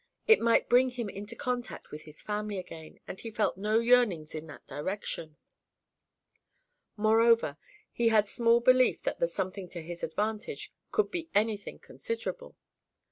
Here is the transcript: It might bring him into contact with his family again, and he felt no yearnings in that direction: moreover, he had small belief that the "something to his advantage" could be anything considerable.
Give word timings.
It 0.27 0.39
might 0.41 0.67
bring 0.67 0.89
him 0.89 1.09
into 1.09 1.35
contact 1.35 1.91
with 1.91 2.05
his 2.05 2.23
family 2.23 2.57
again, 2.57 2.99
and 3.07 3.19
he 3.19 3.29
felt 3.29 3.55
no 3.55 3.77
yearnings 3.77 4.33
in 4.33 4.47
that 4.47 4.65
direction: 4.65 5.37
moreover, 6.97 7.57
he 7.91 8.07
had 8.09 8.27
small 8.27 8.61
belief 8.61 9.03
that 9.03 9.19
the 9.19 9.27
"something 9.27 9.69
to 9.69 9.81
his 9.83 10.01
advantage" 10.03 10.73
could 10.91 11.11
be 11.11 11.29
anything 11.35 11.77
considerable. 11.77 12.55